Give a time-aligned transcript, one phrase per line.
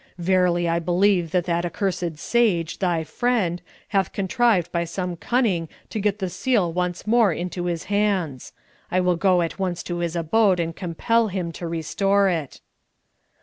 [0.17, 5.99] Verily I believe that that accursed sage, thy friend, hath contrived by some cunning to
[5.99, 8.51] get the seal once more into his hands.
[8.89, 12.61] I will go at once to his abode and compel him to restore it."